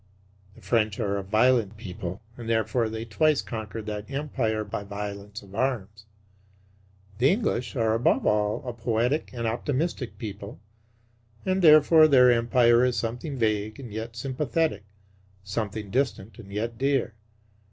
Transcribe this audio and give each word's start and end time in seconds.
The 0.55 0.61
French 0.61 0.99
are 0.99 1.17
a 1.17 1.23
violent 1.23 1.77
people, 1.77 2.23
and 2.35 2.49
therefore 2.49 2.89
they 2.89 3.05
twice 3.05 3.43
conquered 3.43 3.85
that 3.85 4.09
Empire 4.09 4.63
by 4.63 4.83
violence 4.83 5.43
of 5.43 5.53
arms. 5.53 6.07
The 7.19 7.29
English 7.29 7.75
are 7.75 7.93
above 7.93 8.25
all 8.25 8.67
a 8.67 8.73
poetical 8.73 9.37
and 9.37 9.47
optimistic 9.47 10.17
people; 10.17 10.59
and 11.45 11.61
therefore 11.61 12.07
their 12.07 12.31
Empire 12.31 12.83
is 12.83 12.97
something 12.97 13.37
vague 13.37 13.79
and 13.79 13.93
yet 13.93 14.15
sympathetic, 14.15 14.85
something 15.43 15.91
distant 15.91 16.39
and 16.39 16.51
yet 16.51 16.79
dear. 16.79 17.13